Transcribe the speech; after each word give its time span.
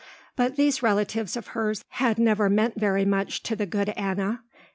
But 0.35 0.55
these 0.55 0.81
relatives 0.81 1.37
of 1.37 1.49
hers 1.49 1.85
had 1.89 2.17
never 2.17 2.49
meant 2.49 2.73
very 2.75 3.05
much 3.05 3.43
to 3.43 3.55
the 3.55 3.67
good 3.67 3.89
Anna. 3.89 4.41